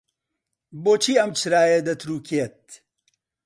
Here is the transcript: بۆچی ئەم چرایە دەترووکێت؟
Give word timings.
بۆچی 0.83 1.13
ئەم 1.19 1.31
چرایە 1.39 1.79
دەترووکێت؟ 1.87 2.61